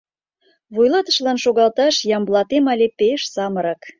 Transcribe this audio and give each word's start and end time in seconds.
Вуйлатышылан 0.73 1.37
шогалташ 1.43 1.95
Ямблатем 2.17 2.65
але 2.73 2.87
пеш 2.99 3.21
самырык... 3.33 3.81